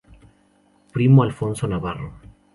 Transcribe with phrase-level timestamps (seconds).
[0.93, 2.11] Primo Alfonso Navarro.